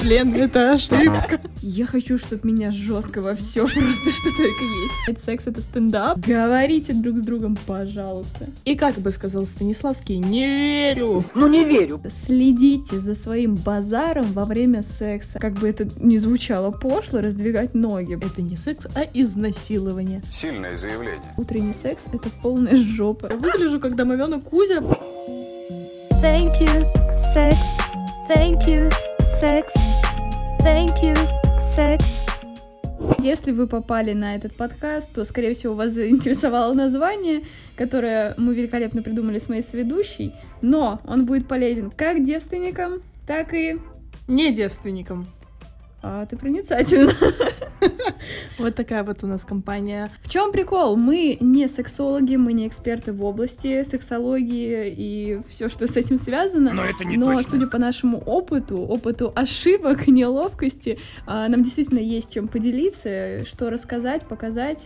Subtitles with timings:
[0.00, 1.40] член— это ошибка.
[1.60, 4.64] Я хочу, чтобы меня жестко во все просто что только
[5.08, 5.24] есть.
[5.24, 6.18] Секс— это стендап.
[6.18, 8.46] Говорите друг с другом, пожалуйста.
[8.64, 11.24] И как бы сказал Станиславский, не верю.
[11.34, 12.00] Ну не верю.
[12.08, 15.38] Следите за своим базаром во время секса.
[15.38, 18.16] Как бы это ни звучало пошло, раздвигать ноги.
[18.16, 20.22] Это не секс, а изнасилование.
[20.30, 21.22] Сильное заявление.
[21.36, 23.28] Утренний секс— это полная жопа.
[23.30, 24.82] Я выгляжу, как домовенок Кузя.
[26.20, 26.84] Thank you,
[27.34, 27.56] sex.
[28.28, 28.92] Thank you,
[29.40, 29.72] sex.
[30.62, 31.16] Thank you,
[31.76, 32.04] sex.
[33.20, 37.42] Если вы попали на этот подкаст, то, скорее всего, вас заинтересовало название,
[37.76, 43.78] которое мы великолепно придумали с моей соведущей, но он будет полезен как девственникам, так и...
[44.26, 45.26] Не девственником.
[46.02, 47.12] А, ты проницательна.
[48.58, 50.10] Вот такая вот у нас компания.
[50.22, 50.96] В чем прикол?
[50.96, 56.72] Мы не сексологи, мы не эксперты в области сексологии и все, что с этим связано.
[56.72, 57.50] Но это не Но, точно.
[57.50, 64.26] судя по нашему опыту, опыту ошибок, неловкости, а, нам действительно есть чем поделиться, что рассказать,
[64.26, 64.84] показать.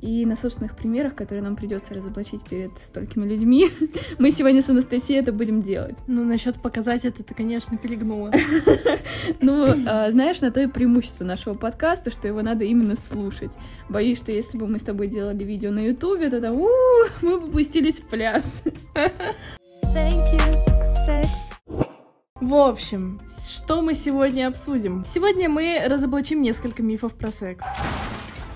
[0.00, 3.70] И на собственных примерах, которые нам придется разоблачить перед столькими людьми,
[4.18, 5.96] мы сегодня с Анастасией это будем делать.
[6.06, 8.32] Ну, насчет показать это ты, конечно, перегнула.
[9.40, 13.52] Ну, а, знаешь, на то и преимущество нашего подкаста, что его надо именно слушать.
[13.88, 16.56] Боюсь, что если бы мы с тобой делали видео на Ютубе, то там
[17.22, 18.62] мы бы пустились в пляс.
[19.84, 20.70] Thank you,
[21.06, 21.28] sex.
[22.40, 25.04] В общем, что мы сегодня обсудим?
[25.06, 27.64] Сегодня мы разоблачим несколько мифов про секс.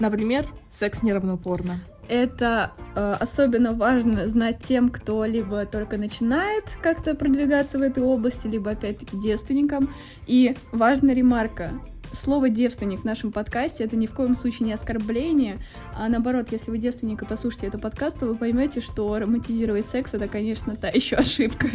[0.00, 1.80] Например, секс не равно порно.
[2.08, 8.46] Это э, особенно важно знать тем, кто либо только начинает как-то продвигаться в этой области,
[8.46, 9.92] либо опять-таки девственникам.
[10.26, 11.72] И важная ремарка.
[12.12, 15.58] Слово девственник в нашем подкасте это ни в коем случае не оскорбление,
[15.96, 20.14] а наоборот, если вы девственник и послушаете этот подкаст, то вы поймете, что романтизировать секс
[20.14, 21.66] это, конечно, та еще ошибка.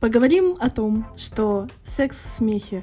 [0.00, 2.82] Поговорим о том, что секс в смехе.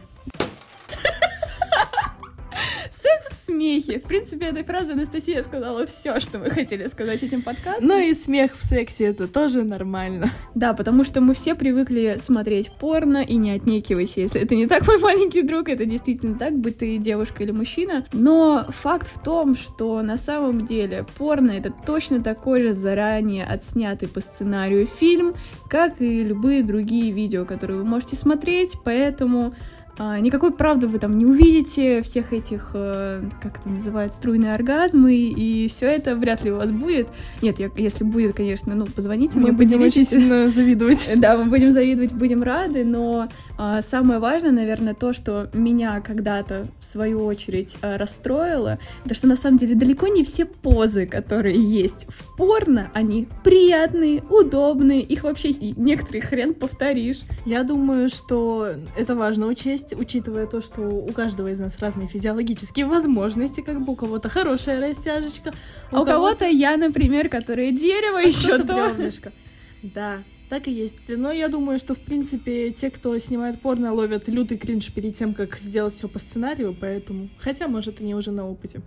[3.51, 3.99] Смехе.
[3.99, 7.87] В принципе, этой фразой Анастасия сказала все, что мы хотели сказать этим подкастом.
[7.87, 10.31] Ну и смех в сексе это тоже нормально.
[10.55, 14.85] Да, потому что мы все привыкли смотреть порно, и не отнекивайся, если это не так,
[14.87, 18.05] мой маленький друг, это действительно так, будь ты девушка или мужчина.
[18.13, 24.07] Но факт в том, что на самом деле порно это точно такой же заранее отснятый
[24.07, 25.33] по сценарию фильм,
[25.69, 29.53] как и любые другие видео, которые вы можете смотреть, поэтому
[29.99, 35.67] никакой правды вы там не увидите, всех этих, э, как это называют, струйные оргазмы, и
[35.67, 37.07] все это вряд ли у вас будет.
[37.41, 41.09] Нет, я- если будет, конечно, ну, позвоните Мы мне, будем очень сильно завидовать.
[41.21, 46.67] Да, мы будем завидовать, будем рады, но а, самое важное, наверное, то, что меня когда-то,
[46.79, 51.61] в свою очередь, а, расстроило, это что на самом деле далеко не все позы, которые
[51.61, 57.19] есть в порно, они приятные, удобные, их вообще некоторые хрен повторишь.
[57.45, 62.85] Я думаю, что это важно учесть, учитывая то, что у каждого из нас разные физиологические
[62.85, 65.53] возможности, как бы у кого-то хорошая растяжечка,
[65.91, 68.73] А у кого-то я, например, которая дерево, а еще то.
[68.73, 69.31] бревнышко.
[69.83, 70.97] Да, так и есть.
[71.07, 75.33] Но я думаю, что, в принципе, те, кто снимает порно, ловят лютый кринж перед тем,
[75.33, 77.29] как сделать все по сценарию, поэтому...
[77.39, 78.81] Хотя, может, они уже на опыте.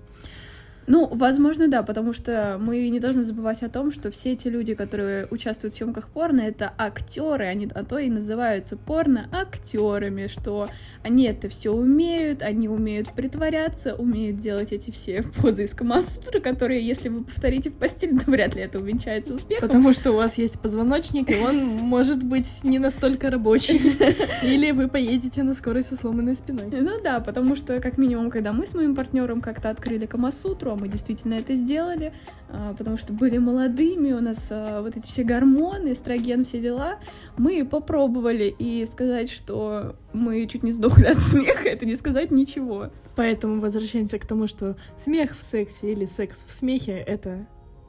[0.86, 4.74] Ну, возможно, да, потому что мы не должны забывать о том, что все эти люди,
[4.74, 10.68] которые участвуют в съемках порно, это актеры, они а то и называются порно актерами, что
[11.02, 16.86] они это все умеют, они умеют притворяться, умеют делать эти все позы из Камасутры, которые,
[16.86, 19.68] если вы повторите в постели, то вряд ли это увенчается успехом.
[19.68, 23.78] Потому что у вас есть позвоночник, и он может быть не настолько рабочий.
[24.42, 26.68] Или вы поедете на скорой со сломанной спиной.
[26.70, 30.88] Ну да, потому что, как минимум, когда мы с моим партнером как-то открыли Камасутру, мы
[30.88, 32.12] действительно это сделали,
[32.48, 36.98] а, потому что были молодыми, у нас а, вот эти все гормоны, эстроген, все дела,
[37.36, 42.90] мы попробовали, и сказать, что мы чуть не сдохли от смеха, это не сказать ничего.
[43.16, 47.46] Поэтому возвращаемся к тому, что смех в сексе или секс в смехе— это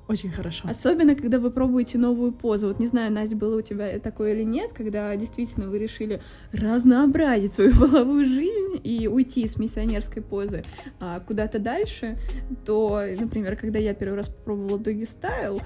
[0.07, 0.67] очень хорошо.
[0.67, 2.67] Особенно, когда вы пробуете новую позу.
[2.67, 6.21] Вот не знаю, Настя, было у тебя такое или нет, когда действительно вы решили
[6.51, 10.63] разнообразить свою половую жизнь и уйти с миссионерской позы
[10.99, 12.17] а, куда-то дальше,
[12.65, 15.59] то, например, когда я первый раз попробовала доги стайл,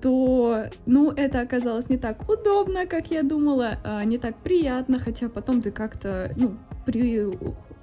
[0.00, 5.28] то, ну, это оказалось не так удобно, как я думала, а, не так приятно, хотя
[5.28, 6.56] потом ты как-то, ну,
[6.86, 7.28] при,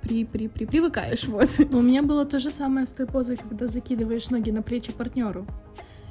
[0.01, 1.49] при, при, при, привыкаешь, вот.
[1.71, 5.45] У меня было то же самое с той позой, когда закидываешь ноги на плечи партнеру.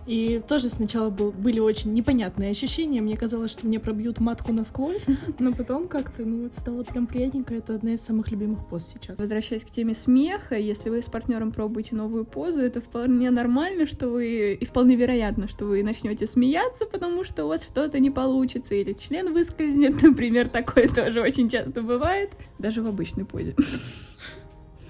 [0.06, 3.00] И тоже сначала был, были очень непонятные ощущения.
[3.00, 5.06] Мне казалось, что мне пробьют матку насквозь,
[5.38, 7.54] но потом как-то, ну, вот стало прям приятненько.
[7.54, 9.18] Это одна из самых любимых поз сейчас.
[9.18, 14.08] Возвращаясь к теме смеха, если вы с партнером пробуете новую позу, это вполне нормально, что
[14.08, 18.74] вы, и вполне вероятно, что вы начнете смеяться, потому что у вас что-то не получится,
[18.74, 23.54] или член выскользнет, например, такое тоже очень часто бывает, даже в обычной позе.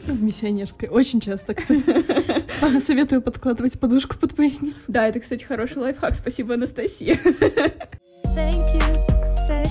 [0.06, 0.88] В миссионерской.
[0.88, 2.80] Очень часто, кстати.
[2.80, 4.84] Советую подкладывать подушку под поясницу.
[4.88, 6.14] Да, это, кстати, хороший лайфхак.
[6.14, 7.14] Спасибо, Анастасия.
[8.24, 9.08] Thank you,
[9.48, 9.70] sex.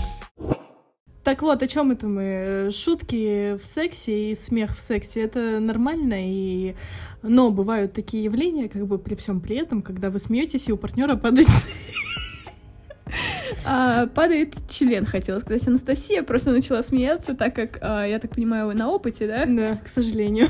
[1.24, 2.69] Так вот, о чем это мы?
[2.74, 6.75] Шутки в сексе и смех в сексе это нормально, и
[7.21, 10.77] но бывают такие явления, как бы при всем при этом, когда вы смеетесь, и у
[10.77, 11.47] партнера падает
[13.75, 15.68] А, падает член, хотела сказать.
[15.68, 19.46] Анастасия просто начала смеяться, так как, а, я так понимаю, вы на опыте, да?
[19.48, 20.48] Да, к сожалению.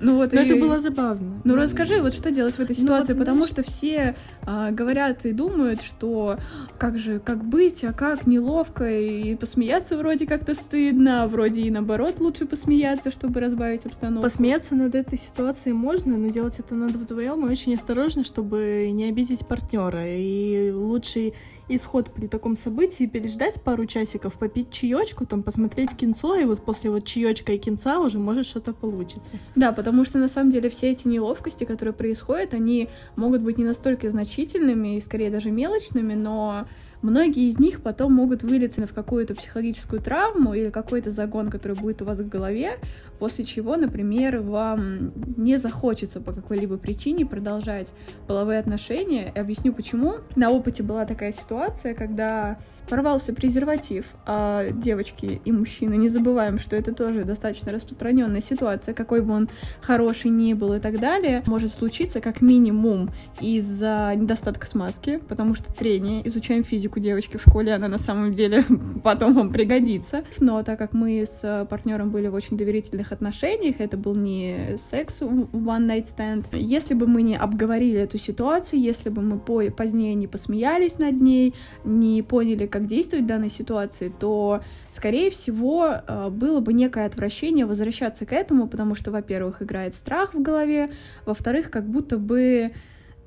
[0.00, 1.40] Ну вот Но и- это было забавно.
[1.44, 4.70] Ну расскажи, вот что делать в этой Ну, ситуации, вот потому знаешь- что все а,
[4.72, 6.36] говорят и думают, что
[6.78, 11.70] как же, как быть, а как неловко, и посмеяться вроде как-то стыдно, а вроде и
[11.70, 14.24] наоборот лучше посмеяться, чтобы разбавить обстановку.
[14.24, 19.04] Посмеяться над этой ситуацией можно, но делать это надо вдвоем и очень осторожно, чтобы не
[19.08, 20.02] обидеть партнера.
[20.06, 21.34] И лучший
[21.68, 26.90] исход при таком событии переждать пару часиков, попить чаечку, там посмотреть кинцо, и вот после
[26.90, 29.36] вот чаечка и кинца уже может что-то получится.
[29.54, 33.64] Да, потому что на самом деле все эти неловкости, которые происходят, они могут быть не
[33.64, 36.66] настолько значительными и скорее даже мелочными, но
[37.04, 42.00] многие из них потом могут вылиться в какую-то психологическую травму или какой-то загон, который будет
[42.02, 42.78] у вас в голове,
[43.18, 47.92] после чего, например, вам не захочется по какой-либо причине продолжать
[48.26, 49.30] половые отношения.
[49.34, 50.14] И объясню почему.
[50.34, 52.58] На опыте была такая ситуация, когда
[52.88, 59.22] порвался презерватив, а девочки и мужчины, не забываем, что это тоже достаточно распространенная ситуация, какой
[59.22, 59.48] бы он
[59.80, 63.10] хороший ни был и так далее, может случиться как минимум
[63.40, 68.64] из-за недостатка смазки, потому что трение, изучаем физику девочки в школе, она на самом деле
[69.04, 70.24] потом вам пригодится.
[70.40, 75.22] Но так как мы с партнером были в очень доверительных отношениях, это был не секс
[75.22, 80.14] one night stand, если бы мы не обговорили эту ситуацию, если бы мы по- позднее
[80.14, 81.54] не посмеялись над ней,
[81.84, 84.60] не поняли, как действовать в данной ситуации, то,
[84.90, 90.34] скорее всего, э, было бы некое отвращение возвращаться к этому, потому что, во-первых, играет страх
[90.34, 90.90] в голове,
[91.24, 92.72] во-вторых, как будто бы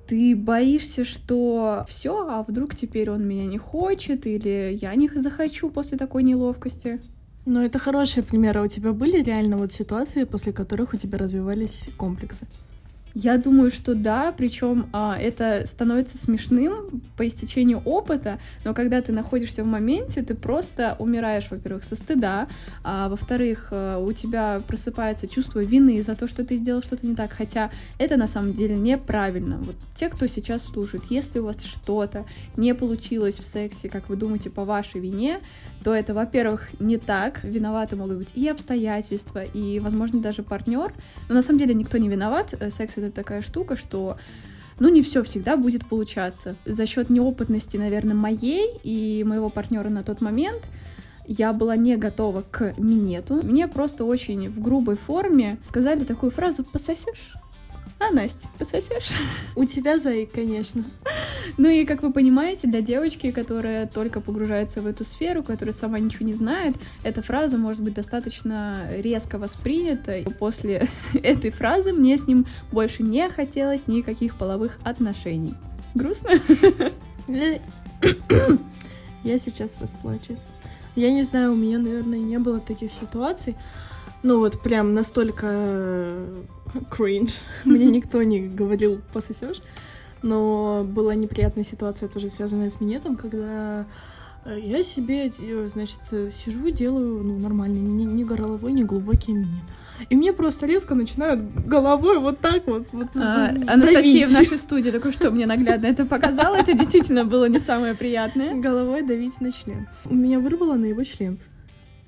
[0.06, 5.70] ты боишься, что все, а вдруг теперь он меня не хочет, или я не захочу
[5.70, 7.00] после такой неловкости.
[7.46, 8.60] Но это хорошие примеры.
[8.60, 12.48] А У тебя были реально вот ситуации, после которых у тебя развивались комплексы?
[13.20, 19.12] Я думаю, что да, причем а, это становится смешным по истечению опыта, но когда ты
[19.12, 22.48] находишься в моменте, ты просто умираешь, во-первых, со стыда,
[22.84, 27.16] а во-вторых, а, у тебя просыпается чувство вины за то, что ты сделал что-то не
[27.16, 29.58] так, хотя это на самом деле неправильно.
[29.58, 34.16] Вот те, кто сейчас слушает, если у вас что-то не получилось в сексе, как вы
[34.16, 35.40] думаете, по вашей вине,
[35.84, 40.94] то это, во-первых, не так, виноваты могут быть и обстоятельства, и, возможно, даже партнер,
[41.30, 44.18] но на самом деле никто не виноват, Э, секс это такая штука, что
[44.80, 46.56] ну, не все всегда будет получаться.
[46.66, 50.62] За счет неопытности, наверное, моей и моего партнера на тот момент
[51.26, 53.40] я была не готова к минету.
[53.44, 57.34] Мне просто очень в грубой форме сказали такую фразу «пососешь?»
[58.00, 59.10] А, Настя, пососешь?
[59.56, 60.84] У тебя, Зай, конечно.
[61.58, 65.98] Ну и, как вы понимаете, для девочки, которая только погружается в эту сферу, которая сама
[65.98, 70.24] ничего не знает, эта фраза может быть достаточно резко воспринята.
[70.38, 70.88] После
[71.24, 75.56] этой фразы мне с ним больше не хотелось никаких половых отношений.
[75.96, 76.32] Грустно?
[79.24, 80.38] Я сейчас расплачусь.
[80.96, 83.56] Я не знаю, у меня, наверное, не было таких ситуаций.
[84.24, 86.44] Ну вот прям настолько э,
[86.90, 87.42] кринж.
[87.66, 89.62] Мне никто не говорил пососешь.
[90.24, 93.86] Но была неприятная ситуация, тоже связанная с минетом, когда
[94.46, 99.34] э, я себе, э, значит, э, сижу, делаю, ну, нормально, не, не горловой, не глубокий
[99.34, 99.64] минет.
[100.10, 103.70] И мне просто резко начинают головой вот так вот, вот А, давить.
[103.70, 106.56] Анастасия в нашей студии только что мне наглядно это показала.
[106.56, 108.54] Это действительно было не самое приятное.
[108.56, 109.88] головой давить на член.
[110.06, 111.40] Меня вырвало на его член.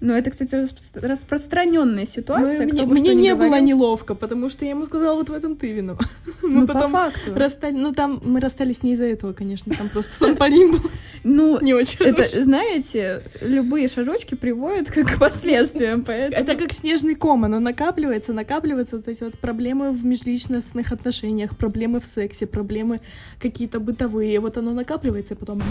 [0.02, 2.66] Но это, кстати, распро- распространенная ситуация.
[2.68, 3.66] Ну, мне бы мне не было говорил.
[3.66, 6.08] неловко, потому что я ему сказала, вот в этом ты виноват.
[6.42, 7.34] Мы Ну, по потом факту.
[7.36, 7.80] расстались.
[7.82, 9.74] Ну, там мы расстались не из-за этого, конечно.
[9.76, 10.80] Там просто санпарин был
[11.24, 12.44] Ну, не очень это, хороший.
[12.44, 16.42] знаете, любые шажочки приводят к последствиям, поэтому...
[16.44, 22.00] Это как снежный ком, оно накапливается, накапливаются вот эти вот проблемы в межличностных отношениях, проблемы
[22.00, 23.02] в сексе, проблемы
[23.42, 24.40] какие-то бытовые.
[24.40, 25.62] Вот оно накапливается, и потом...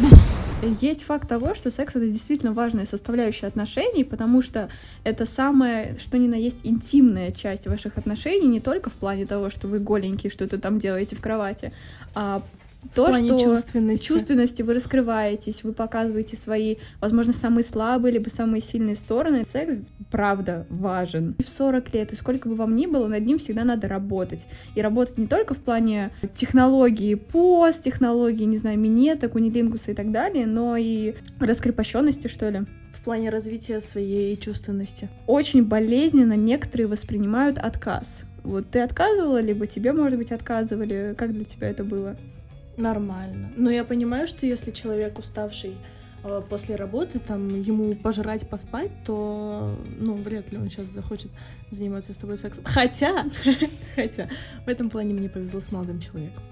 [0.81, 4.69] Есть факт того, что секс— это действительно важная составляющая отношений, потому что
[5.05, 9.49] это самая, что ни на есть, интимная часть ваших отношений, не только в плане того,
[9.49, 11.73] что вы голенькие, что-то там делаете в кровати,
[12.17, 12.43] а
[12.83, 14.07] В то, что чувственности.
[14.07, 19.45] чувственности вы раскрываетесь, вы показываете свои, возможно, самые слабые либо самые сильные стороны.
[19.45, 21.37] Секс, правда, важен.
[21.39, 24.47] И в 40 лет, и сколько бы вам ни было, над ним всегда надо работать.
[24.75, 30.11] И работать не только в плане технологии пост, технологии, не знаю, минета, кунилингуса и так
[30.11, 32.61] далее, но и раскрепощенности, что ли.
[33.09, 35.09] Плане развития своей чувственности.
[35.27, 38.25] Очень болезненно некоторые воспринимают отказ.
[38.45, 41.15] Вот ты отказывала, либо тебе, может быть, отказывали.
[41.17, 42.19] Как для тебя это было?
[42.77, 43.51] Нормально.
[43.57, 45.75] Но я понимаю, что если человек уставший
[46.23, 51.31] э, после работы, там, ему пожрать, поспать, то, ну, вряд ли он сейчас захочет
[51.71, 52.65] заниматься с тобой сексом.
[52.67, 53.25] Хотя,
[53.95, 54.29] хотя,
[54.67, 56.43] в этом плане мне повезло с молодым человеком.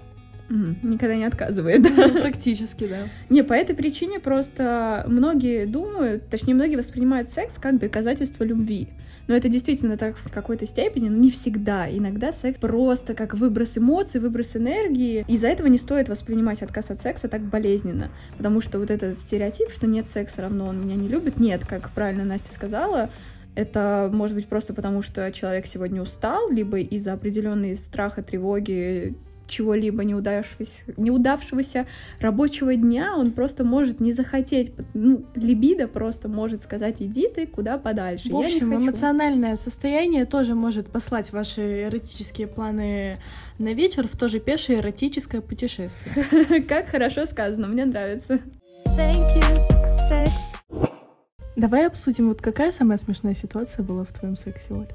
[0.49, 1.81] Никогда не отказывает.
[1.97, 2.99] Ну, Практически, да.
[3.29, 8.89] Не, по этой причине просто многие думают, точнее, многие воспринимают секс как доказательство любви.
[9.27, 11.89] Но это действительно так в какой-то степени, но не всегда.
[11.89, 15.25] Иногда секс просто как выброс эмоций, выброс энергии.
[15.27, 18.09] Из-за этого не стоит воспринимать отказ от секса так болезненно.
[18.37, 21.89] Потому что вот этот стереотип, что нет секса равно он меня не любит, нет, как
[21.89, 23.09] правильно Настя сказала,
[23.55, 29.15] это может быть просто потому, что человек сегодня устал, либо из-за определенной страха, тревоги,
[29.47, 31.87] чего-либо неудавшегося, неудавшегося
[32.19, 37.77] рабочего дня, он просто может не захотеть, ну, либидо просто может сказать, иди ты куда
[37.77, 38.83] подальше, В общем, хочу».
[38.83, 43.17] эмоциональное состояние тоже может послать ваши эротические планы
[43.57, 46.61] на вечер в то же пешее эротическое путешествие.
[46.67, 48.39] Как хорошо сказано, мне нравится.
[48.85, 50.31] Thank you, sex.
[51.55, 54.87] Давай обсудим, вот какая самая смешная ситуация была в твоем сексе, Оль?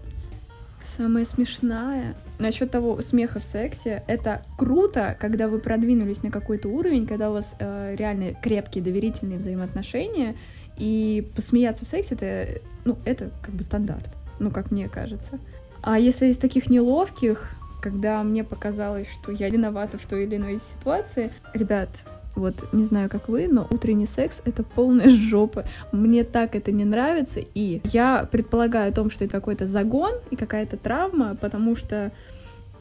[0.96, 7.06] Самое смешное насчет того смеха в сексе, это круто, когда вы продвинулись на какой-то уровень,
[7.06, 10.36] когда у вас э, реально крепкие доверительные взаимоотношения,
[10.76, 14.08] и посмеяться в сексе это, ну, это как бы стандарт,
[14.38, 15.38] ну, как мне кажется.
[15.82, 20.58] А если из таких неловких, когда мне показалось, что я виновата в той или иной
[20.58, 21.88] ситуации, ребят,
[22.34, 25.64] вот не знаю, как вы, но утренний секс— это полная жопа.
[25.92, 30.36] Мне так это не нравится, и я предполагаю о том, что это какой-то загон и
[30.36, 32.12] какая-то травма, потому что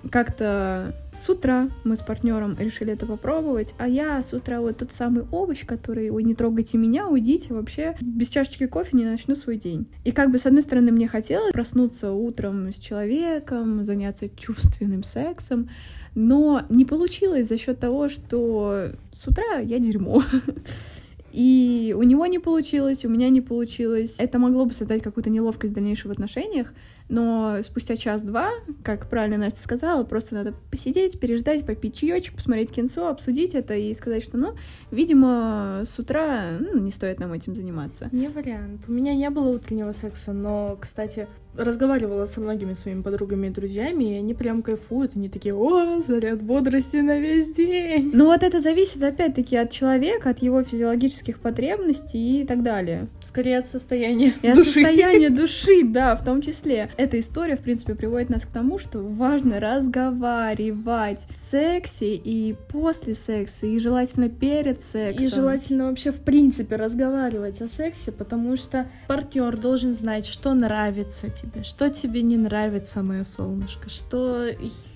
[0.10, 4.94] как-то с утра мы с партнером решили это попробовать, а я с утра вот тот
[4.94, 9.58] самый овощ, который, ой, не трогайте меня, уйдите, вообще без чашечки кофе не начну свой
[9.58, 9.88] день.
[10.04, 15.70] И как бы, с одной стороны, мне хотелось проснуться утром с человеком, заняться чувственным сексом,
[16.16, 20.24] но не получилось за счет того, что с утра я дерьмо.
[21.32, 24.16] И у него не получилось, у меня не получилось.
[24.18, 26.74] Это могло бы создать какую-то неловкость в дальнейшем в отношениях,
[27.12, 28.52] но спустя час-два,
[28.84, 33.94] как правильно Настя сказала, просто надо посидеть, переждать, попить чаечек, посмотреть кинцо, обсудить это и
[33.94, 34.54] сказать, что, ну,
[34.92, 38.08] видимо, с утра ну, не стоит нам этим заниматься.
[38.14, 38.86] Не вариант.
[38.88, 44.16] У меня не было утреннего секса, но, кстати, разговаривала со многими своими подругами и друзьями,
[44.16, 48.12] и они прям кайфуют, они такие, о, заряд бодрости на весь день.
[48.14, 53.08] Ну вот это зависит опять-таки от человека, от его физиологических потребностей и так далее.
[53.22, 54.72] Скорее от состояния И от души.
[54.72, 56.90] состояния души, да, в том числе.
[57.02, 63.16] Эта история, в принципе, приводит нас к тому, что важно разговаривать в сексе и после
[63.16, 65.26] секса, и желательно перед сексом.
[65.26, 71.32] И желательно вообще в принципе разговаривать о сексе, потому что партнер должен знать, что нравится
[71.32, 74.50] тебе, что тебе не нравится, мое солнышко, что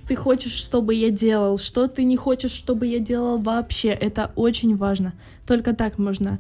[0.08, 3.90] ты хочешь, чтобы я делал, что ты не хочешь, чтобы я делал вообще.
[3.90, 5.16] Это очень важно.
[5.48, 6.38] Только так можно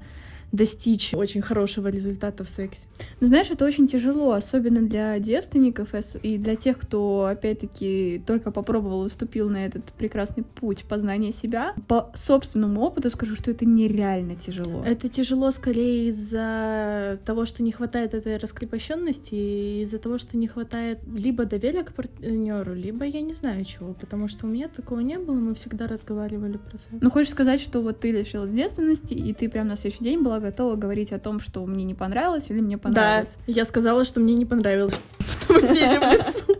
[0.55, 2.87] достичь очень хорошего результата в сексе.
[3.19, 5.89] Ну, знаешь, это очень тяжело, особенно для девственников
[6.23, 11.73] и для тех, кто, опять-таки, только попробовал и вступил на этот прекрасный путь познания себя.
[11.87, 14.83] По собственному опыту скажу, что это нереально тяжело.
[14.83, 20.47] Это тяжело скорее из-за того, что не хватает этой раскрепощенности, и из-за того, что не
[20.47, 24.99] хватает либо доверия к партнеру, либо я не знаю чего, потому что у меня такого
[24.99, 26.95] не было, мы всегда разговаривали про секс.
[27.01, 30.39] Ну, хочешь сказать, что вот ты лишилась девственности, и ты прям на следующий день была
[30.45, 33.37] готова говорить о том, что мне не понравилось или мне да, понравилось?
[33.47, 35.01] я сказала, что мне не понравилось.
[35.49, 36.55] Мы едем в лесу.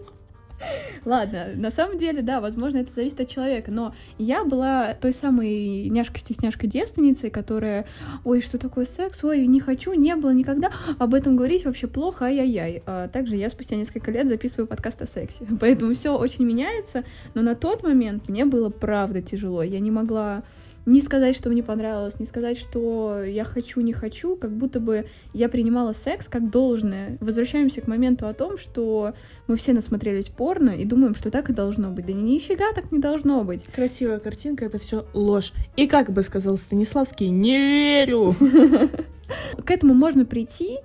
[1.06, 5.88] Ладно, на самом деле, да, возможно, это зависит от человека, но я была той самой
[5.90, 7.86] няшка-стесняшка девственницей, которая,
[8.24, 12.26] ой, что такое секс, ой, не хочу, не было никогда, об этом говорить вообще плохо,
[12.26, 12.82] ай-яй-яй.
[12.88, 17.04] А также я спустя несколько лет записываю подкаст о сексе, поэтому все очень меняется,
[17.36, 20.44] но на тот момент мне было правда тяжело, я не могла
[20.86, 25.08] не сказать, что мне понравилось, не сказать, что я хочу, не хочу, как будто бы
[25.34, 27.18] я принимала секс как должное.
[27.22, 29.14] Возвращаемся к моменту о том, что
[29.48, 32.06] мы все насмотрелись порно и думаем, что так и должно быть.
[32.06, 33.64] Да ни- нифига так не должно быть.
[33.74, 35.54] Красивая картинка— это все ложь.
[35.76, 38.36] И как бы сказал Станиславский, не верю.
[39.66, 40.78] К этому можно прийти,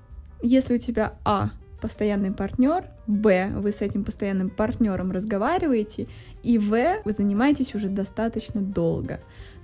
[0.42, 6.06] если у тебя, а, постоянный партнер, б, вы с этим постоянным партнером разговариваете,
[6.42, 9.20] и в, вы занимаетесь уже достаточно долго.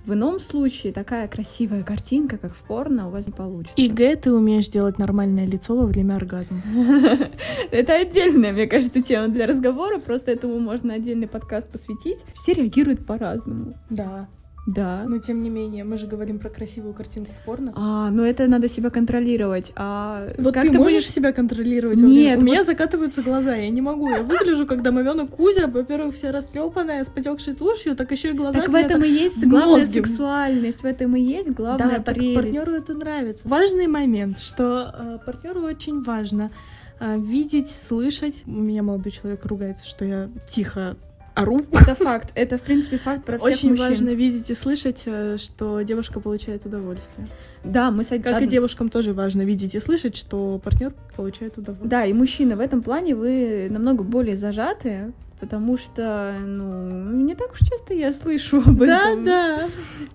[0.07, 3.75] В ином случае такая красивая картинка, как в порно, у вас не получится.
[3.75, 6.61] И Г, ты умеешь делать нормальное лицо во время оргазма.
[7.71, 12.19] Это отдельная, мне кажется, тема для разговора, просто этому можно отдельный подкаст посвятить.
[12.33, 13.73] Все реагируют по-разному.
[13.89, 14.29] Да.
[14.67, 15.05] Да.
[15.07, 17.71] Но тем не менее, мы же говорим про красивую картинку в порно.
[17.75, 19.71] А, ну это надо себя контролировать.
[19.77, 21.99] А Вот как ты можешь будешь- себя контролировать?
[22.01, 24.09] Нет, у меня вот- закатываются глаза, я не могу.
[24.09, 28.59] Я выгляжу, как домовенок Кузя, во-первых, вся растрепанная, с потекшей тушью, так еще и глаза.
[28.59, 32.35] Так в этом и есть главная сексуальность, в этом и есть главная Да, прелесть.
[32.35, 33.47] партнеру это нравится.
[33.47, 36.51] Важный момент, что партнеру очень важно
[36.99, 38.43] э, видеть, слышать.
[38.47, 40.97] У меня молодой человек ругается, что я тихо
[41.37, 41.59] ору.
[41.71, 42.31] Это факт.
[42.35, 43.87] Это, в принципе, факт про всех Очень мужчин.
[43.89, 47.27] важно видеть и слышать, э, что девушка получает удовольствие.
[47.63, 51.89] Да, мы с Как и девушкам тоже важно видеть и слышать, что партнер получает удовольствие.
[51.89, 57.51] Да, и мужчины в этом плане вы намного более зажаты, потому что, ну, не так
[57.53, 59.23] уж часто я слышу об Да, этом.
[59.23, 59.67] да,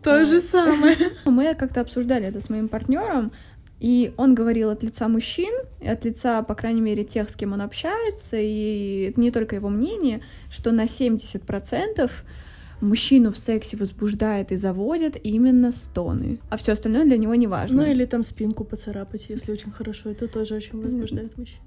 [0.03, 0.97] то же самое.
[1.25, 3.31] Мы как-то обсуждали это с моим партнером,
[3.83, 5.53] и он говорил от лица мужчин,
[5.85, 9.71] от лица, по крайней мере, тех, с кем он общается, и это не только его
[9.71, 10.21] мнение,
[10.51, 12.09] что на 70%
[12.81, 17.83] мужчину в сексе возбуждает и заводят именно стоны, а все остальное для него не важно.
[17.83, 20.11] Ну или там спинку поцарапать, если очень хорошо.
[20.11, 21.59] Это тоже очень возбуждает мужчин.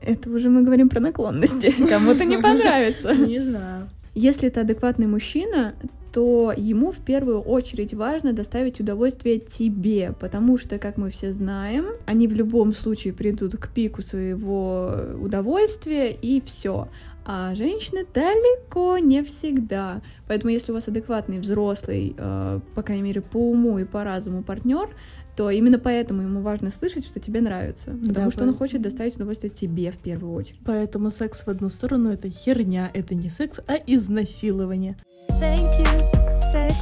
[0.00, 1.74] Это уже мы говорим про наклонности.
[1.90, 3.14] Кому-то не понравится.
[3.14, 3.90] Не знаю.
[4.14, 5.74] Если это адекватный мужчина,
[6.12, 11.86] то ему в первую очередь важно доставить удовольствие тебе, потому что, как мы все знаем,
[12.06, 16.88] они в любом случае придут к пику своего удовольствия и все.
[17.30, 20.00] А женщины далеко не всегда.
[20.26, 24.42] Поэтому, если у вас адекватный взрослый, э, по крайней мере, по уму и по разуму
[24.42, 24.88] партнер,
[25.38, 27.92] то именно поэтому ему важно слышать, что тебе нравится.
[27.92, 30.58] Потому Да, что он хочет доставить удовольствие тебе в первую очередь.
[30.66, 34.96] Поэтому секс в одну сторону это херня, это не секс, а изнасилование.
[35.30, 36.12] Thank you,
[36.52, 36.74] sex.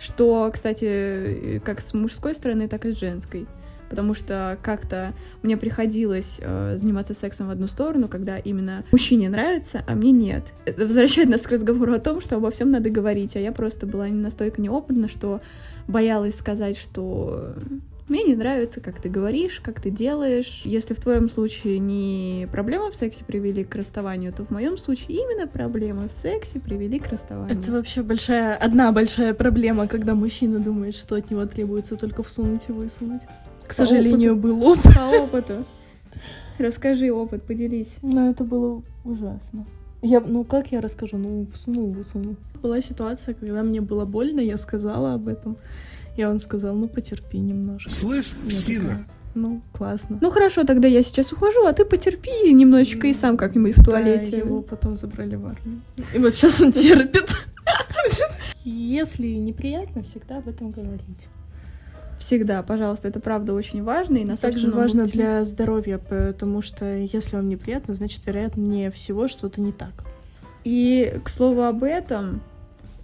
[0.00, 3.46] Что, кстати, э, как с мужской стороны, так и с женской.
[3.92, 9.84] Потому что как-то мне приходилось э, заниматься сексом в одну сторону, когда именно мужчине нравится,
[9.86, 10.44] а мне нет.
[10.64, 13.36] Это возвращает нас к разговору о том, что обо всем надо говорить.
[13.36, 15.42] А я просто была не настолько неопытна, что
[15.86, 17.54] боялась сказать, что
[18.08, 20.62] мне не нравится, как ты говоришь, как ты делаешь.
[20.64, 25.18] Если в твоем случае не проблемы в сексе привели к расставанию, то в моем случае
[25.18, 27.58] именно проблемы в сексе привели к расставанию.
[27.58, 32.62] Это вообще большая, одна большая проблема, когда мужчина думает, что от него требуется только всунуть
[32.68, 33.22] и высунуть.
[33.72, 34.94] К сожалению, был опыт.
[34.94, 35.64] По опыту.
[36.58, 37.96] Расскажи опыт, поделись.
[38.02, 39.64] Но это было ужасно.
[40.02, 41.16] Я, ну как я расскажу?
[41.16, 42.36] Ну, всунул, высунул.
[42.62, 45.56] Была ситуация, когда мне было больно, я сказала об этом.
[46.18, 47.90] И он сказал, ну потерпи немножко.
[47.90, 50.18] Слышь, Я псина, такая, ну, классно.
[50.20, 54.32] Ну хорошо, тогда я сейчас ухожу, а ты потерпи немножечко и сам как-нибудь в туалете.
[54.32, 55.80] Да, его потом забрали в армию.
[56.14, 57.30] И вот сейчас он терпит.
[58.64, 61.28] Если неприятно, всегда об этом говорить.
[62.22, 64.18] Всегда, пожалуйста, это правда очень важно.
[64.18, 65.18] И на Также важно опыте.
[65.18, 69.90] для здоровья, потому что если вам неприятно, значит, вероятнее всего что-то не так.
[70.62, 72.40] И, к слову об этом,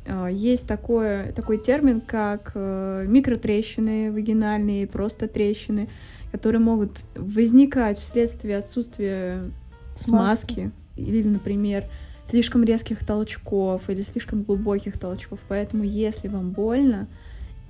[0.06, 5.88] э, есть такое, такой термин, как э, микротрещины вагинальные, просто трещины,
[6.30, 9.42] которые могут возникать вследствие отсутствия
[9.96, 11.84] смазки или, например,
[12.30, 15.40] слишком резких толчков или слишком глубоких толчков.
[15.48, 17.08] Поэтому, если вам больно,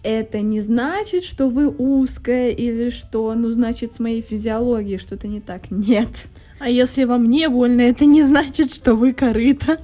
[0.03, 5.41] это не значит, что вы узкая или что, ну, значит, с моей физиологией что-то не
[5.41, 5.71] так.
[5.71, 6.27] Нет.
[6.61, 9.81] А если вам не больно, это не значит, что вы корыто.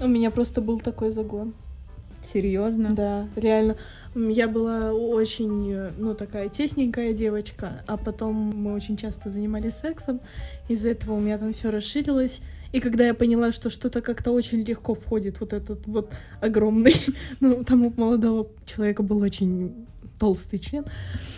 [0.00, 1.54] У меня просто был такой загон.
[2.32, 2.90] Серьезно?
[2.92, 3.76] Да, реально.
[4.14, 10.20] Я была очень, ну, такая тесненькая девочка, а потом мы очень часто занимались сексом.
[10.68, 12.40] Из-за этого у меня там все расширилось.
[12.72, 16.94] И когда я поняла, что что-то как-то очень легко входит, вот этот вот огромный,
[17.40, 19.86] ну, там у молодого человека был очень
[20.18, 20.84] толстый член.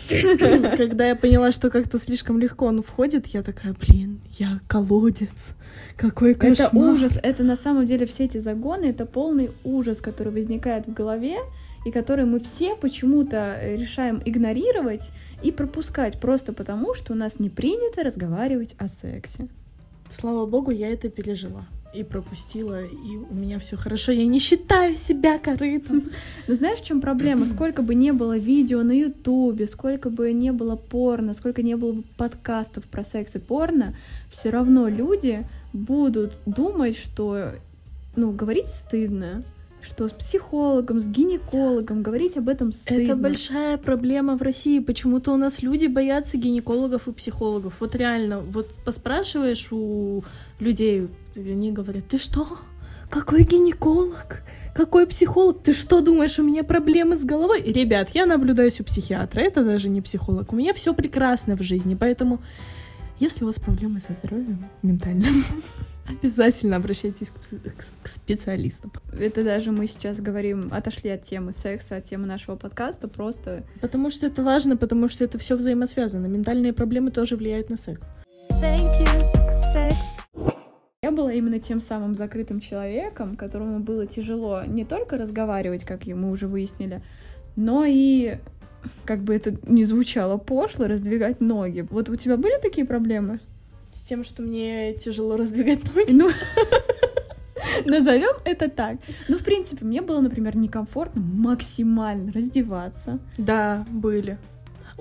[0.77, 5.53] Когда я поняла, что как-то слишком легко он входит, я такая, блин, я колодец.
[5.97, 6.67] Какой кошмар.
[6.67, 10.93] Это ужас, это на самом деле все эти загоны, это полный ужас, который возникает в
[10.93, 11.37] голове,
[11.85, 15.11] и который мы все почему-то э, решаем игнорировать
[15.43, 19.47] и пропускать просто потому, что у нас не принято разговаривать о сексе.
[20.11, 24.11] Слава богу, я это пережила и пропустила, и у меня все хорошо.
[24.11, 26.03] Я не считаю себя корытом.
[26.47, 27.45] Но знаешь, в чем проблема?
[27.45, 31.93] Сколько бы не было видео на Ютубе, сколько бы не было порно, сколько не было
[31.93, 33.95] бы подкастов про секс и порно,
[34.29, 37.53] все равно люди будут думать, что
[38.15, 39.43] ну, говорить стыдно,
[39.81, 43.03] что с психологом, с гинекологом говорить об этом стыдно.
[43.03, 44.79] Это большая проблема в России.
[44.79, 47.75] Почему-то у нас люди боятся гинекологов и психологов.
[47.79, 50.23] Вот реально, вот поспрашиваешь у
[50.59, 52.47] людей, они говорят, ты что?
[53.09, 54.41] Какой гинеколог?
[54.73, 55.61] Какой психолог?
[55.63, 57.61] Ты что думаешь, у меня проблемы с головой?
[57.61, 60.53] Ребят, я наблюдаюсь у психиатра, это даже не психолог.
[60.53, 62.39] У меня все прекрасно в жизни, поэтому
[63.19, 65.43] если у вас проблемы со здоровьем ментальным,
[66.07, 68.91] обязательно обращайтесь к, специалистам.
[69.17, 74.09] Это даже мы сейчас говорим, отошли от темы секса, от темы нашего подкаста, просто Потому
[74.09, 76.27] что это важно, потому что это все взаимосвязано.
[76.27, 78.07] Ментальные проблемы тоже влияют на секс.
[78.51, 79.31] Thank you,
[79.73, 79.95] sex.
[81.03, 86.29] Я была именно тем самым закрытым человеком, которому было тяжело не только разговаривать, как мы
[86.29, 87.01] уже выяснили,
[87.55, 88.37] но и,
[89.05, 91.87] как бы это ни звучало пошло, раздвигать ноги.
[91.89, 93.39] Вот у тебя были такие проблемы?
[93.91, 96.11] С тем, что мне тяжело раздвигать ноги.
[96.11, 96.29] Ну,
[97.85, 98.97] назовем это так.
[99.27, 103.19] Ну, в принципе, мне было, например, некомфортно максимально раздеваться.
[103.37, 104.37] Да, были.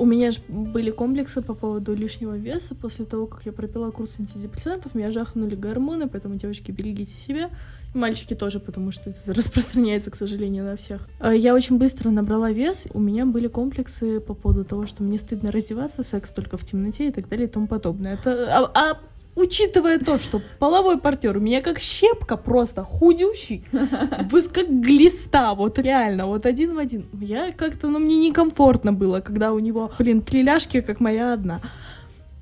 [0.00, 2.74] У меня же были комплексы по поводу лишнего веса.
[2.74, 7.50] После того, как я пропила курс антидепрессантов, меня жахнули гормоны, поэтому, девочки, берегите себя.
[7.94, 11.06] И мальчики тоже, потому что это распространяется, к сожалению, на всех.
[11.18, 12.88] А Я очень быстро набрала вес.
[12.94, 17.08] У меня были комплексы по поводу того, что мне стыдно раздеваться, секс только в темноте
[17.08, 18.14] и так далее и тому подобное.
[18.14, 18.56] Это...
[18.56, 19.00] А, а
[19.34, 26.26] учитывая то, что половой партнер у меня как щепка просто худющий, как глиста, вот реально,
[26.26, 27.06] вот один в один.
[27.20, 31.60] Я как-то, ну, мне некомфортно было, когда у него, блин, три ляжки, как моя одна.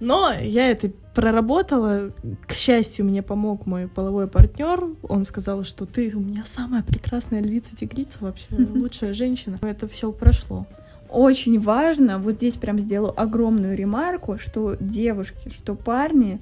[0.01, 2.13] Но я это проработала.
[2.47, 4.85] К счастью, мне помог мой половой партнер.
[5.03, 9.59] Он сказал, что ты у меня самая прекрасная львица-тигрица, вообще лучшая женщина.
[9.61, 10.67] Это все прошло.
[11.11, 16.39] Очень важно, вот здесь прям сделаю огромную ремарку, что девушки, что парни,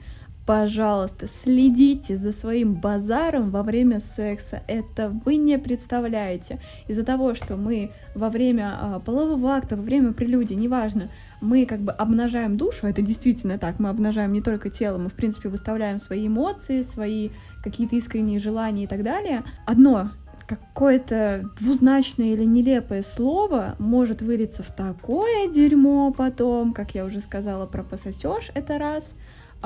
[0.47, 4.63] пожалуйста, следите за своим базаром во время секса.
[4.69, 6.61] Это вы не представляете.
[6.87, 11.09] Из-за того, что мы во время а, полового акта, во время прелюдии, неважно,
[11.41, 15.15] мы как бы обнажаем душу, это действительно так, мы обнажаем не только тело, мы, в
[15.15, 17.31] принципе, выставляем свои эмоции, свои
[17.63, 19.43] какие-то искренние желания и так далее.
[19.67, 20.11] Одно
[20.47, 27.67] какое-то двузначное или нелепое слово может вылиться в такое дерьмо потом, как я уже сказала
[27.67, 29.15] про пососешь, это раз.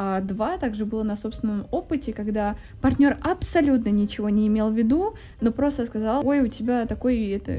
[0.03, 5.15] А два также было на собственном опыте, когда партнер абсолютно ничего не имел в виду,
[5.43, 7.53] но просто сказал, ой, у тебя такой это,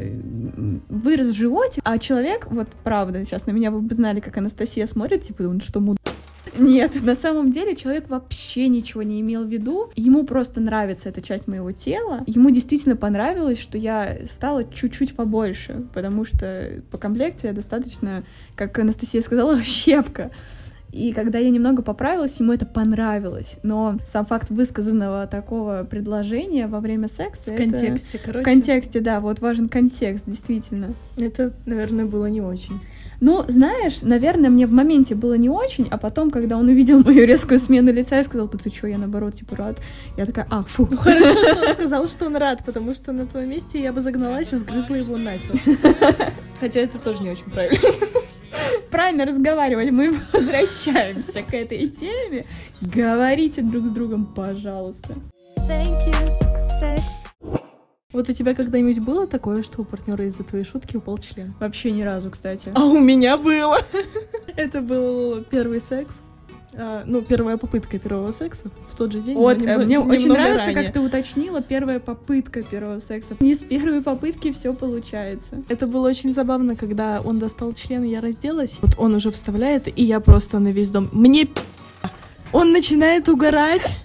[0.90, 5.22] вырос животик, а человек, вот правда, сейчас на меня вы бы знали, как Анастасия смотрит,
[5.22, 6.00] типа, он что, муд...
[6.58, 9.92] Нет, на самом деле человек вообще ничего не имел в виду.
[9.96, 12.24] Ему просто нравится эта часть моего тела.
[12.26, 18.24] Ему действительно понравилось, что я стала чуть-чуть побольше, потому что по комплекции я достаточно,
[18.56, 20.32] как Анастасия сказала, щепка.
[20.92, 23.58] И когда я немного поправилась, ему это понравилось.
[23.64, 27.46] Но сам факт высказанного такого предложения во время секса...
[27.46, 28.42] В это- контексте, короче.
[28.42, 30.94] В контексте, да, вот важен контекст, действительно.
[31.18, 32.80] Это, наверное, было не очень.
[33.22, 37.26] Ну, знаешь, наверное, мне в моменте было не очень, а потом, когда он увидел мою
[37.26, 39.80] резкую смену лица и сказал, да ты чё, я наоборот, типа, рад.
[40.18, 40.88] Я такая, а, фу.
[40.90, 44.02] Ну хорошо, что он сказал, что он рад, потому что на твоем месте я бы
[44.02, 45.56] загналась и сгрызла его нахер.
[46.60, 47.78] Хотя это тоже не очень правильно.
[48.92, 52.46] Правильно разговаривать, мы возвращаемся к этой теме.
[52.82, 55.14] Говорите друг с другом, пожалуйста.
[55.60, 57.02] Thank you, sex.
[58.12, 61.54] Вот у тебя когда-нибудь было такое, что у партнера из-за твоей шутки упал член?
[61.62, 62.74] Вообще ни разу, кстати.
[62.76, 63.80] А у меня было.
[64.58, 66.22] Это был первый секс.
[66.74, 69.36] А, ну, первая попытка первого секса в тот же день.
[69.36, 70.84] Вот, но э, нем- мне очень нравится, ранее.
[70.86, 73.36] как ты уточнила, первая попытка первого секса.
[73.42, 75.62] Не с первой попытки все получается.
[75.68, 78.80] Это было очень забавно, когда он достал член, я разделась.
[78.82, 81.10] Вот он уже вставляет, и я просто на весь дом.
[81.12, 81.50] Мне.
[82.54, 84.02] Он начинает угорать.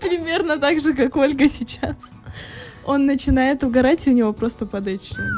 [0.00, 2.12] Примерно так же, как Ольга сейчас.
[2.84, 5.32] Он начинает угорать, и у него просто падает член.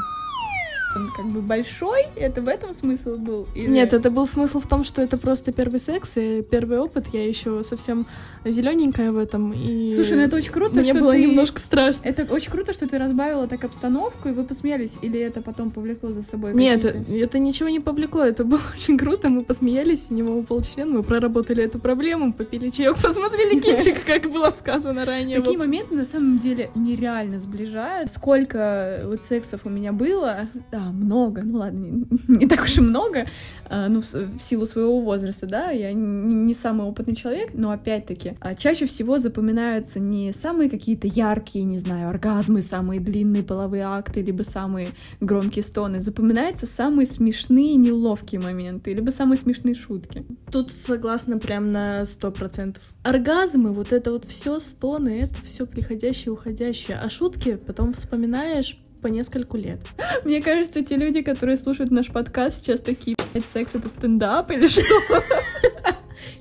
[0.95, 3.47] Он как бы большой, это в этом смысл был?
[3.53, 7.05] Или- Нет, это был смысл в том, что это просто первый секс и первый опыт.
[7.13, 8.07] Я еще совсем
[8.43, 9.53] зелененькая в этом.
[9.53, 12.07] И Слушай, ну это очень круто, Мне что было ты- немножко страшно.
[12.07, 16.11] Это очень круто, что ты разбавила так обстановку, и вы посмеялись, или это потом повлекло
[16.11, 20.13] за собой Нет, какие-то- это ничего не повлекло, это было очень круто, мы посмеялись, у
[20.15, 25.39] него упал член, мы проработали эту проблему, попили чаек, посмотрели кинчик, как было сказано ранее.
[25.39, 28.11] Такие моменты на самом деле нереально сближают.
[28.11, 32.05] Сколько вот сексов у меня было, да, много, ну ладно, не,
[32.39, 33.27] не так уж и много,
[33.65, 37.71] а, ну, в, в силу своего возраста, да, я не, не самый опытный человек, но
[37.71, 43.83] опять-таки, а, чаще всего запоминаются не самые какие-то яркие, не знаю, оргазмы, самые длинные половые
[43.83, 44.89] акты, либо самые
[45.19, 50.25] громкие стоны, запоминаются самые смешные, неловкие моменты, либо самые смешные шутки.
[50.51, 52.83] Тут согласна прям на сто процентов.
[53.03, 56.99] оргазмы, вот это вот все стоны, это все приходящее, уходящее.
[57.01, 59.79] А шутки потом вспоминаешь по нескольку лет.
[60.25, 64.67] Мне кажется, те люди, которые слушают наш подкаст, сейчас такие, «Блядь, секс это стендап или
[64.67, 64.83] что?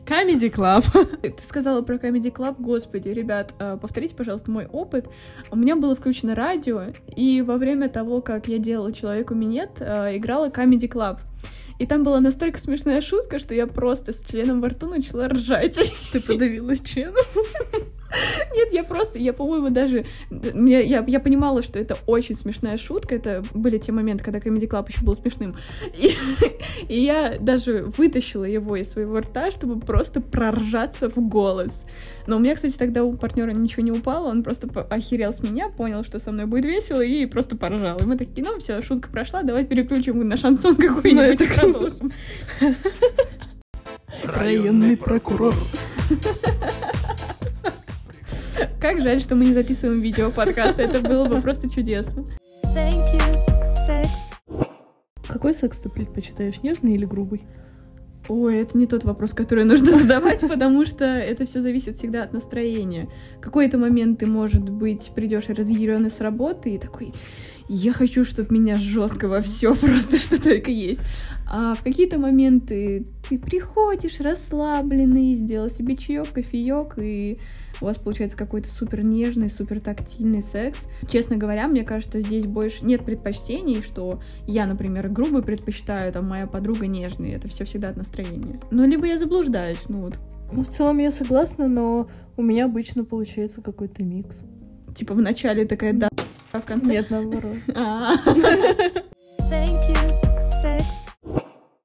[0.09, 0.85] Comedy Club.
[1.23, 5.07] Ты сказала про Comedy Club, господи, ребят, э, повторите, пожалуйста, мой опыт.
[5.51, 10.17] У меня было включено радио, и во время того, как я делала «Человеку минет», э,
[10.17, 11.19] играла Comedy Club.
[11.79, 15.79] И там была настолько смешная шутка, что я просто с членом во рту начала ржать.
[16.13, 17.25] Ты подавилась членом?
[18.55, 20.07] Нет, я просто, я, по-моему, даже...
[20.31, 23.15] Я, я, я понимала, что это очень смешная шутка.
[23.15, 25.55] Это были те моменты, когда Comedy Club еще был смешным.
[25.97, 26.15] И,
[26.89, 31.85] и я даже вытащила его из своего рта, чтобы просто проржаться в голос.
[32.27, 35.69] Но у меня, кстати, тогда у партнера ничего не упало, он просто охерел с меня,
[35.69, 37.99] понял, что со мной будет весело, и просто поржал.
[37.99, 41.47] И мы такие, ну все, шутка прошла, давай переключим на шансон какой-нибудь Ну, это и
[41.47, 42.13] продолжим.
[44.25, 45.55] Районный прокурор.
[48.81, 52.25] Как жаль, что мы не записываем видео подкаста, это было бы просто чудесно.
[52.67, 53.37] Thank you,
[53.89, 54.09] sex.
[55.27, 57.43] Какой секс ты предпочитаешь, нежный или грубый?
[58.29, 62.33] Ой, это не тот вопрос, который нужно задавать, потому что это все зависит всегда от
[62.33, 63.09] настроения.
[63.39, 67.13] В какой-то момент ты, может быть, придешь разъяренный с работы и такой,
[67.69, 71.01] я хочу, чтобы меня жестко во все просто что только есть.
[71.51, 77.39] А в какие-то моменты ты приходишь расслабленный, сделал себе чаек, кофеек, и
[77.81, 80.87] у вас получается какой-то супер нежный, супер тактильный секс.
[81.09, 86.47] Честно говоря, мне кажется, здесь больше нет предпочтений, что я, например, грубый предпочитаю, там моя
[86.47, 87.33] подруга нежный.
[87.33, 88.61] Это все всегда от настроения.
[88.71, 90.19] Ну, либо я заблуждаюсь, ну вот.
[90.53, 94.37] Ну, в целом я согласна, но у меня обычно получается какой-то микс.
[94.95, 96.09] Типа в начале такая да,
[96.53, 96.87] а в конце.
[96.87, 97.57] Нет, наоборот.
[97.75, 98.15] А.
[99.51, 100.23] Thank you,
[100.63, 100.85] sex.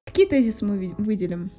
[0.06, 1.52] Какие тезисы мы выделим?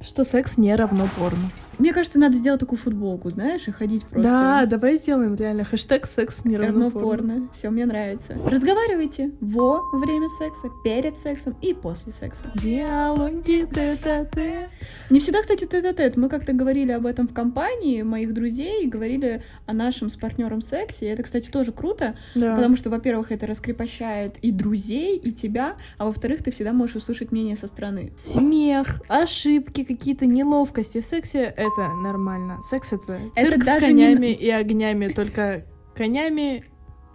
[0.00, 1.50] Что секс не равно порно.
[1.82, 4.30] Мне кажется, надо сделать такую футболку, знаешь, и ходить просто.
[4.30, 7.08] Да, давай сделаем реально хэштег секс не равно Равно порно.
[7.34, 7.48] порно.
[7.52, 8.36] Все, мне нравится.
[8.48, 12.44] Разговаривайте во время секса, перед сексом и после секса.
[12.54, 14.68] Диалоги тет-а-тет.
[15.10, 16.16] Не всегда, кстати, тет-а-тет.
[16.16, 21.06] Мы как-то говорили об этом в компании моих друзей, говорили о нашем с партнером сексе.
[21.06, 22.54] И это, кстати, тоже круто, Да.
[22.54, 27.32] потому что, во-первых, это раскрепощает и друзей, и тебя, а во-вторых, ты всегда можешь услышать
[27.32, 28.12] мнение со стороны.
[28.16, 32.60] Смех, ошибки, какие-то неловкости в сексе— это нормально.
[32.62, 36.64] Секс— это Это цирк с даже конями не- и огнями, только конями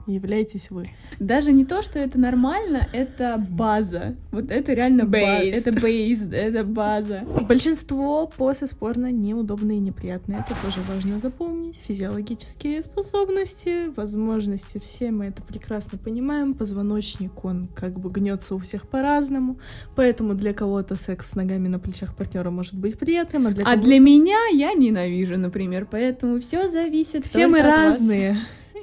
[0.07, 0.89] являетесь вы.
[1.19, 4.15] Даже не то, что это нормально, это база.
[4.31, 5.23] Вот это реально база.
[5.23, 7.23] Это бейс, это база.
[7.47, 10.39] Большинство после спорно неудобные и неприятные.
[10.39, 11.79] Это тоже важно запомнить.
[11.87, 14.79] Физиологические способности, возможности.
[14.79, 16.53] Все мы это прекрасно понимаем.
[16.53, 19.57] Позвоночник, он как бы гнется у всех по-разному.
[19.95, 23.75] Поэтому для кого-то секс с ногами на плечах партнера может быть приятным, а для А
[23.75, 27.25] для меня я ненавижу, например, поэтому все зависит.
[27.25, 28.01] Все мы от вас.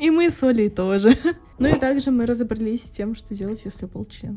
[0.01, 1.19] И мы с Олей тоже.
[1.57, 4.37] Ну и также мы разобрались с тем, что делать, если упал член.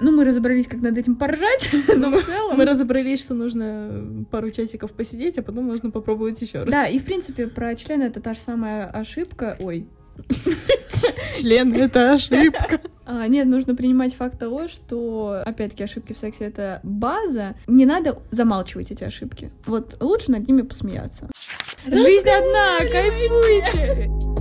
[0.00, 2.56] Ну, мы разобрались, как над этим поржать, но в целом...
[2.56, 6.68] Мы разобрались, что нужно пару часиков посидеть, а потом можно попробовать еще раз.
[6.68, 9.56] Да, и в принципе про член это та же самая ошибка.
[9.58, 9.88] Ой.
[11.34, 12.80] Член— это ошибка.
[13.04, 17.56] А, нет, нужно принимать факт того, что, опять-таки, ошибки в сексе это база.
[17.66, 19.50] Не надо замалчивать эти ошибки.
[19.66, 21.28] Вот лучше над ними посмеяться.
[21.86, 24.31] Жизнь одна, кайфуйте!